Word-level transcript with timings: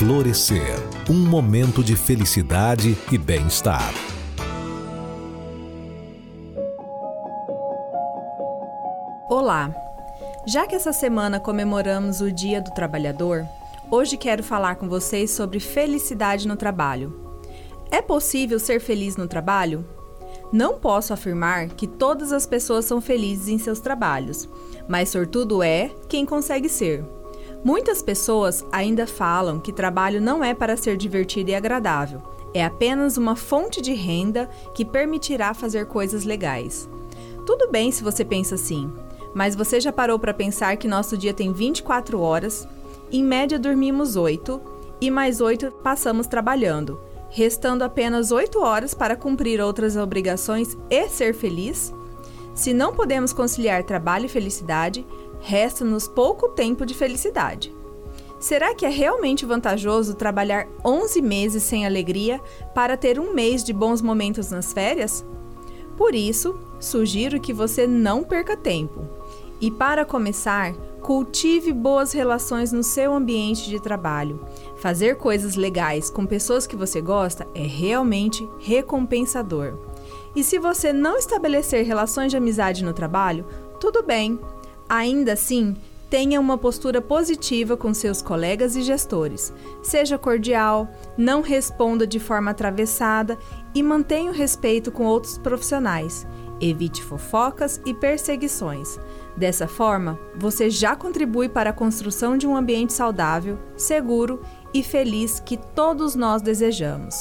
Florescer 0.00 0.78
um 1.10 1.28
momento 1.28 1.84
de 1.84 1.94
felicidade 1.94 2.96
e 3.12 3.18
bem-estar. 3.18 3.92
Olá! 9.28 9.70
Já 10.46 10.66
que 10.66 10.74
essa 10.74 10.94
semana 10.94 11.38
comemoramos 11.38 12.22
o 12.22 12.32
Dia 12.32 12.62
do 12.62 12.70
Trabalhador, 12.70 13.46
hoje 13.90 14.16
quero 14.16 14.42
falar 14.42 14.76
com 14.76 14.88
vocês 14.88 15.32
sobre 15.32 15.60
felicidade 15.60 16.48
no 16.48 16.56
trabalho. 16.56 17.38
É 17.90 18.00
possível 18.00 18.58
ser 18.58 18.80
feliz 18.80 19.18
no 19.18 19.28
trabalho? 19.28 19.84
Não 20.50 20.78
posso 20.78 21.12
afirmar 21.12 21.68
que 21.68 21.86
todas 21.86 22.32
as 22.32 22.46
pessoas 22.46 22.86
são 22.86 23.02
felizes 23.02 23.48
em 23.48 23.58
seus 23.58 23.80
trabalhos, 23.80 24.48
mas 24.88 25.10
sortudo 25.10 25.62
é 25.62 25.90
quem 26.08 26.24
consegue 26.24 26.70
ser. 26.70 27.04
Muitas 27.62 28.00
pessoas 28.00 28.64
ainda 28.72 29.06
falam 29.06 29.60
que 29.60 29.72
trabalho 29.72 30.20
não 30.20 30.42
é 30.42 30.54
para 30.54 30.78
ser 30.78 30.96
divertido 30.96 31.50
e 31.50 31.54
agradável, 31.54 32.22
é 32.54 32.64
apenas 32.64 33.18
uma 33.18 33.36
fonte 33.36 33.82
de 33.82 33.92
renda 33.92 34.48
que 34.74 34.84
permitirá 34.84 35.52
fazer 35.52 35.86
coisas 35.86 36.24
legais. 36.24 36.88
Tudo 37.44 37.70
bem 37.70 37.92
se 37.92 38.02
você 38.02 38.24
pensa 38.24 38.54
assim, 38.54 38.90
mas 39.34 39.54
você 39.54 39.78
já 39.78 39.92
parou 39.92 40.18
para 40.18 40.32
pensar 40.32 40.76
que 40.78 40.88
nosso 40.88 41.18
dia 41.18 41.34
tem 41.34 41.52
24 41.52 42.18
horas, 42.18 42.66
em 43.12 43.22
média 43.22 43.58
dormimos 43.58 44.16
8 44.16 44.60
e 44.98 45.10
mais 45.10 45.40
8 45.42 45.70
passamos 45.82 46.26
trabalhando, 46.26 46.98
restando 47.28 47.84
apenas 47.84 48.32
8 48.32 48.58
horas 48.58 48.94
para 48.94 49.16
cumprir 49.16 49.60
outras 49.60 49.96
obrigações 49.96 50.78
e 50.88 51.08
ser 51.08 51.34
feliz? 51.34 51.92
Se 52.60 52.74
não 52.74 52.92
podemos 52.92 53.32
conciliar 53.32 53.84
trabalho 53.84 54.26
e 54.26 54.28
felicidade, 54.28 55.06
resta-nos 55.40 56.06
pouco 56.06 56.50
tempo 56.50 56.84
de 56.84 56.92
felicidade. 56.92 57.74
Será 58.38 58.74
que 58.74 58.84
é 58.84 58.88
realmente 58.90 59.46
vantajoso 59.46 60.12
trabalhar 60.12 60.68
11 60.84 61.22
meses 61.22 61.62
sem 61.62 61.86
alegria 61.86 62.38
para 62.74 62.98
ter 62.98 63.18
um 63.18 63.32
mês 63.32 63.64
de 63.64 63.72
bons 63.72 64.02
momentos 64.02 64.50
nas 64.50 64.74
férias? 64.74 65.24
Por 65.96 66.14
isso, 66.14 66.54
sugiro 66.78 67.40
que 67.40 67.54
você 67.54 67.86
não 67.86 68.22
perca 68.22 68.54
tempo. 68.54 69.06
E 69.58 69.70
para 69.70 70.04
começar, 70.04 70.74
cultive 71.00 71.72
boas 71.72 72.12
relações 72.12 72.72
no 72.72 72.82
seu 72.82 73.14
ambiente 73.14 73.70
de 73.70 73.80
trabalho. 73.80 74.38
Fazer 74.76 75.16
coisas 75.16 75.56
legais 75.56 76.10
com 76.10 76.26
pessoas 76.26 76.66
que 76.66 76.76
você 76.76 77.00
gosta 77.00 77.48
é 77.54 77.62
realmente 77.62 78.46
recompensador. 78.58 79.78
E 80.34 80.44
se 80.44 80.58
você 80.58 80.92
não 80.92 81.16
estabelecer 81.16 81.84
relações 81.84 82.30
de 82.30 82.36
amizade 82.36 82.84
no 82.84 82.92
trabalho, 82.92 83.46
tudo 83.80 84.02
bem, 84.02 84.38
Ainda 84.90 85.34
assim, 85.34 85.76
tenha 86.10 86.40
uma 86.40 86.58
postura 86.58 87.00
positiva 87.00 87.76
com 87.76 87.94
seus 87.94 88.20
colegas 88.20 88.74
e 88.74 88.82
gestores. 88.82 89.54
Seja 89.84 90.18
cordial, 90.18 90.90
não 91.16 91.42
responda 91.42 92.04
de 92.04 92.18
forma 92.18 92.50
atravessada 92.50 93.38
e 93.72 93.84
mantenha 93.84 94.32
o 94.32 94.34
respeito 94.34 94.90
com 94.90 95.04
outros 95.04 95.38
profissionais. 95.38 96.26
Evite 96.60 97.04
fofocas 97.04 97.80
e 97.86 97.94
perseguições. 97.94 98.98
Dessa 99.36 99.68
forma, 99.68 100.18
você 100.36 100.68
já 100.68 100.96
contribui 100.96 101.48
para 101.48 101.70
a 101.70 101.72
construção 101.72 102.36
de 102.36 102.48
um 102.48 102.56
ambiente 102.56 102.92
saudável, 102.92 103.60
seguro 103.76 104.42
e 104.74 104.82
feliz 104.82 105.38
que 105.38 105.56
todos 105.56 106.16
nós 106.16 106.42
desejamos. 106.42 107.14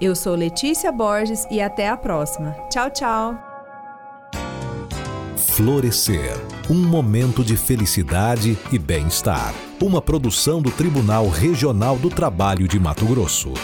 Eu 0.00 0.14
sou 0.14 0.36
Letícia 0.36 0.92
Borges 0.92 1.44
e 1.50 1.60
até 1.60 1.88
a 1.88 1.96
próxima. 1.96 2.52
Tchau, 2.70 2.88
tchau! 2.90 3.38
Florescer 5.36 6.36
um 6.70 6.74
momento 6.74 7.42
de 7.42 7.56
felicidade 7.56 8.58
e 8.70 8.78
bem-estar. 8.78 9.54
Uma 9.80 10.02
produção 10.02 10.60
do 10.60 10.70
Tribunal 10.70 11.28
Regional 11.28 11.96
do 11.96 12.10
Trabalho 12.10 12.68
de 12.68 12.78
Mato 12.78 13.06
Grosso. 13.06 13.54